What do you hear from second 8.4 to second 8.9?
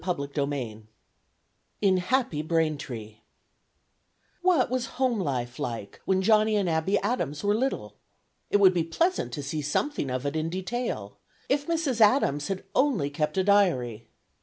It would be